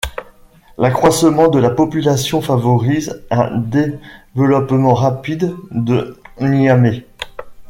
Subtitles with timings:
[0.79, 7.05] L'accroissement de la population favorise un développement rapide de Niamey.